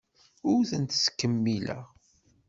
[0.51, 1.83] Ur tent-ttkemmileɣ.